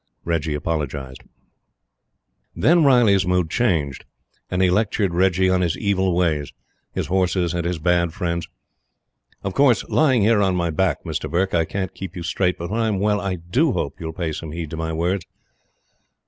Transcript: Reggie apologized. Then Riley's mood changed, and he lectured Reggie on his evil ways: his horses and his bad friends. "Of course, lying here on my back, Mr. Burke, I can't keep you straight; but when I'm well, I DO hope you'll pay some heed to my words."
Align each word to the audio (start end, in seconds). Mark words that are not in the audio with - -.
Reggie 0.25 0.55
apologized. 0.55 1.21
Then 2.55 2.83
Riley's 2.83 3.27
mood 3.27 3.51
changed, 3.51 4.03
and 4.49 4.59
he 4.63 4.71
lectured 4.71 5.13
Reggie 5.13 5.47
on 5.51 5.61
his 5.61 5.77
evil 5.77 6.15
ways: 6.15 6.51
his 6.91 7.05
horses 7.05 7.53
and 7.53 7.65
his 7.67 7.77
bad 7.77 8.11
friends. 8.11 8.47
"Of 9.43 9.53
course, 9.53 9.87
lying 9.89 10.23
here 10.23 10.41
on 10.41 10.55
my 10.55 10.71
back, 10.71 11.03
Mr. 11.03 11.29
Burke, 11.29 11.53
I 11.53 11.65
can't 11.65 11.93
keep 11.93 12.15
you 12.15 12.23
straight; 12.23 12.57
but 12.57 12.71
when 12.71 12.81
I'm 12.81 12.97
well, 12.99 13.21
I 13.21 13.35
DO 13.35 13.73
hope 13.73 13.99
you'll 13.99 14.11
pay 14.11 14.31
some 14.31 14.53
heed 14.53 14.71
to 14.71 14.75
my 14.75 14.91
words." 14.91 15.23